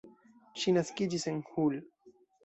Ŝi 0.61 0.71
naskiĝis 0.77 1.25
en 1.31 1.37
Hull. 1.51 1.77